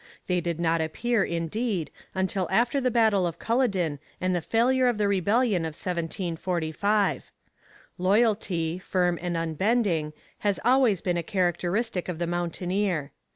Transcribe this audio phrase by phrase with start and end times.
[0.25, 4.97] They did not appear, indeed, until after the battle of Culloden and the failure of
[4.97, 7.31] the Rebellion of 1745.
[7.99, 13.11] Loyalty, firm and unbending, has always been a characteristic of the mountaineer.